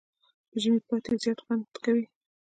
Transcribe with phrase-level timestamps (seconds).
[0.49, 2.05] په ژمي پاتی زیات خوند کوي.